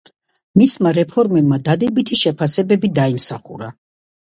მისმა 0.61 0.93
რეფორმებმა 0.99 1.59
დადებითი 1.69 2.19
შეფასებები 2.23 2.93
დაიმსახურა. 2.99 3.73